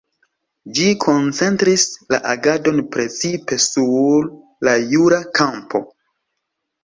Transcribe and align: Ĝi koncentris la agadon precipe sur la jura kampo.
Ĝi 0.77 0.85
koncentris 1.01 1.83
la 2.13 2.19
agadon 2.31 2.79
precipe 2.95 3.59
sur 3.65 4.27
la 4.69 4.75
jura 4.95 5.19
kampo. 5.41 5.83